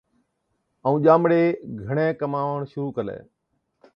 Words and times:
ائُون 0.85 0.95
ڄامڙَي 1.05 1.43
گھڻَي 1.83 2.07
ڪماوَڻ 2.19 2.59
شرُوع 2.71 2.89
ڪلَي۔ 2.97 3.17